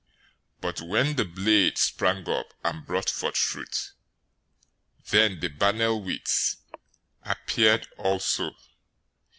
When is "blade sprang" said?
1.25-2.27